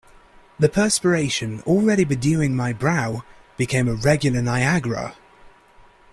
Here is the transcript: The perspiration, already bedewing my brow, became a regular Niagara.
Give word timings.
The 0.57 0.67
perspiration, 0.67 1.61
already 1.67 2.05
bedewing 2.05 2.55
my 2.55 2.73
brow, 2.73 3.23
became 3.55 3.87
a 3.87 3.93
regular 3.93 4.41
Niagara. 4.41 5.15